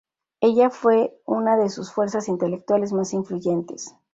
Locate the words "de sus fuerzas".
1.57-2.27